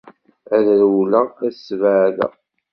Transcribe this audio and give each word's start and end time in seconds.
Ad 0.55 0.65
rewleɣ, 0.79 1.27
ad 1.45 1.53
sbeɛdeɣ. 1.67 2.33